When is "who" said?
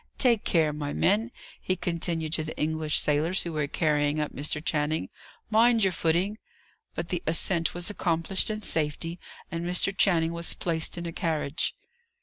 3.43-3.53